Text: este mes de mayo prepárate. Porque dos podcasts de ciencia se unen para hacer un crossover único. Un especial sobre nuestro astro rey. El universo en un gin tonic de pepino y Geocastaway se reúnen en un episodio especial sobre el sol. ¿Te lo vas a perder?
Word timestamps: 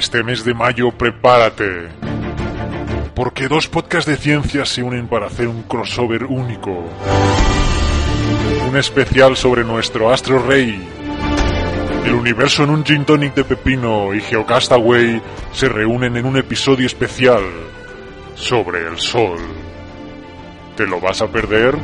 este 0.00 0.22
mes 0.22 0.44
de 0.44 0.54
mayo 0.54 0.92
prepárate. 0.92 1.88
Porque 3.14 3.48
dos 3.48 3.68
podcasts 3.68 4.10
de 4.10 4.16
ciencia 4.16 4.64
se 4.64 4.82
unen 4.82 5.06
para 5.08 5.26
hacer 5.26 5.46
un 5.46 5.62
crossover 5.64 6.24
único. 6.24 6.88
Un 8.66 8.78
especial 8.78 9.36
sobre 9.36 9.62
nuestro 9.62 10.10
astro 10.10 10.38
rey. 10.38 10.88
El 12.06 12.14
universo 12.14 12.64
en 12.64 12.70
un 12.70 12.82
gin 12.82 13.04
tonic 13.04 13.34
de 13.34 13.44
pepino 13.44 14.14
y 14.14 14.22
Geocastaway 14.22 15.20
se 15.52 15.68
reúnen 15.68 16.16
en 16.16 16.24
un 16.24 16.38
episodio 16.38 16.86
especial 16.86 17.42
sobre 18.36 18.86
el 18.86 18.96
sol. 18.98 19.38
¿Te 20.76 20.86
lo 20.86 20.98
vas 20.98 21.20
a 21.20 21.28
perder? 21.28 21.76